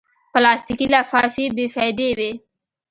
[0.33, 2.31] پلاستيکي لفافې بېفایدې وي.